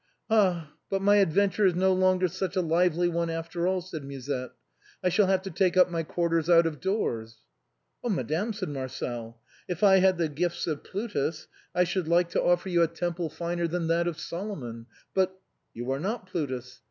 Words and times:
"Ah, 0.31 0.71
but 0.89 0.99
my 1.03 1.17
adventure 1.17 1.63
is 1.67 1.75
no 1.75 1.93
longer 1.93 2.27
such 2.27 2.55
a 2.55 2.61
lively 2.61 3.07
one 3.07 3.29
after 3.29 3.67
all," 3.67 3.81
said 3.81 4.03
Musette;" 4.03 4.49
I 5.03 5.09
shall 5.09 5.27
have 5.27 5.43
to 5.43 5.51
take 5.51 5.77
up 5.77 5.91
my 5.91 6.01
quarters 6.01 6.49
out 6.49 6.65
of 6.65 6.79
doors."" 6.81 7.37
Oh! 8.03 8.09
madame," 8.09 8.51
said 8.51 8.69
Marcel," 8.69 9.39
if 9.69 9.83
I 9.83 9.97
had 9.97 10.17
the 10.17 10.27
gifts 10.27 10.65
of 10.65 10.83
Plutus 10.83 11.47
I 11.75 11.83
should 11.83 12.07
like 12.07 12.29
to 12.29 12.41
offer 12.41 12.67
you 12.67 12.81
a 12.81 12.87
temple 12.87 13.29
finer 13.29 13.67
than 13.67 13.85
that 13.89 14.07
of 14.07 14.17
Solomon, 14.17 14.87
but 15.13 15.39
—""You 15.75 15.91
are 15.91 15.99
not 15.99 16.25
Plutus. 16.25 16.79